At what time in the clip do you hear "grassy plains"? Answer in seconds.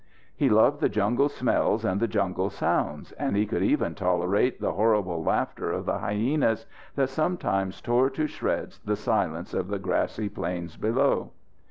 9.77-10.75